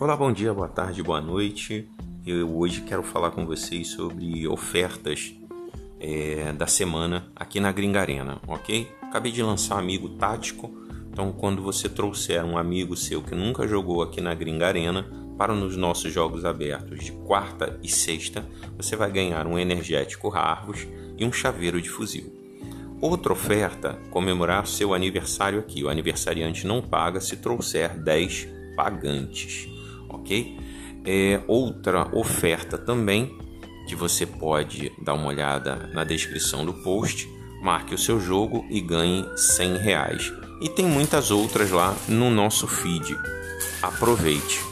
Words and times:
Olá, 0.00 0.16
bom 0.16 0.32
dia, 0.32 0.54
boa 0.54 0.66
tarde, 0.66 1.02
boa 1.02 1.20
noite. 1.20 1.86
Eu 2.24 2.56
hoje 2.56 2.80
quero 2.80 3.02
falar 3.02 3.32
com 3.32 3.44
vocês 3.44 3.88
sobre 3.88 4.48
ofertas 4.48 5.34
é, 6.00 6.54
da 6.54 6.66
semana 6.66 7.30
aqui 7.36 7.60
na 7.60 7.70
Gringa 7.70 8.00
Arena, 8.00 8.40
ok? 8.48 8.90
Acabei 9.02 9.30
de 9.30 9.42
lançar 9.42 9.78
Amigo 9.78 10.08
Tático, 10.08 10.72
então 11.12 11.30
quando 11.32 11.62
você 11.62 11.86
trouxer 11.86 12.42
um 12.42 12.56
amigo 12.56 12.96
seu 12.96 13.20
que 13.20 13.34
nunca 13.34 13.68
jogou 13.68 14.02
aqui 14.02 14.22
na 14.22 14.34
Gringa 14.34 14.68
Arena 14.68 15.06
para 15.36 15.54
nos 15.54 15.76
nossos 15.76 16.10
jogos 16.10 16.46
abertos 16.46 17.04
de 17.04 17.12
quarta 17.12 17.78
e 17.82 17.88
sexta, 17.90 18.42
você 18.78 18.96
vai 18.96 19.12
ganhar 19.12 19.46
um 19.46 19.58
energético 19.58 20.34
Harvus 20.34 20.88
e 21.18 21.26
um 21.26 21.32
chaveiro 21.32 21.78
de 21.78 21.90
fuzil. 21.90 22.34
Outra 23.02 23.34
oferta, 23.34 23.98
comemorar 24.10 24.66
seu 24.66 24.94
aniversário 24.94 25.58
aqui. 25.58 25.84
O 25.84 25.90
aniversariante 25.90 26.66
não 26.66 26.80
paga 26.80 27.20
se 27.20 27.36
trouxer 27.36 27.98
10 27.98 28.48
pagantes 28.74 29.68
ok? 30.10 30.58
É 31.04 31.40
outra 31.46 32.08
oferta 32.16 32.76
também 32.76 33.38
que 33.86 33.96
você 33.96 34.24
pode 34.24 34.92
dar 35.02 35.14
uma 35.14 35.26
olhada 35.26 35.90
na 35.92 36.04
descrição 36.04 36.64
do 36.64 36.74
post. 36.74 37.28
Marque 37.62 37.94
o 37.94 37.98
seu 37.98 38.20
jogo 38.20 38.64
e 38.70 38.80
ganhe 38.80 39.26
100 39.36 39.76
reais. 39.78 40.32
E 40.60 40.68
tem 40.68 40.86
muitas 40.86 41.30
outras 41.30 41.70
lá 41.70 41.96
no 42.08 42.30
nosso 42.30 42.66
feed. 42.66 43.16
Aproveite! 43.82 44.69